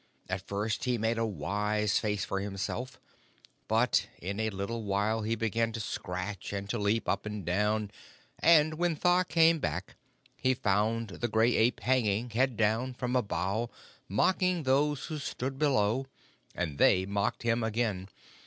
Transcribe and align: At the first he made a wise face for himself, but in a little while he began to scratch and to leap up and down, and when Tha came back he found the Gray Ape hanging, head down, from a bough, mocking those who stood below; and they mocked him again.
At 0.27 0.39
the 0.39 0.45
first 0.47 0.85
he 0.85 0.97
made 0.97 1.19
a 1.19 1.27
wise 1.27 1.99
face 1.99 2.25
for 2.25 2.39
himself, 2.39 2.99
but 3.67 4.07
in 4.19 4.39
a 4.39 4.49
little 4.49 4.81
while 4.81 5.21
he 5.21 5.35
began 5.35 5.71
to 5.73 5.79
scratch 5.79 6.51
and 6.51 6.67
to 6.71 6.79
leap 6.79 7.07
up 7.07 7.27
and 7.27 7.45
down, 7.45 7.91
and 8.39 8.79
when 8.79 8.95
Tha 8.95 9.23
came 9.29 9.59
back 9.59 9.97
he 10.35 10.55
found 10.55 11.09
the 11.09 11.27
Gray 11.27 11.55
Ape 11.55 11.81
hanging, 11.81 12.31
head 12.31 12.57
down, 12.57 12.95
from 12.95 13.15
a 13.15 13.21
bough, 13.21 13.69
mocking 14.09 14.63
those 14.63 15.05
who 15.05 15.19
stood 15.19 15.59
below; 15.59 16.07
and 16.55 16.79
they 16.79 17.05
mocked 17.05 17.43
him 17.43 17.61
again. 17.63 18.09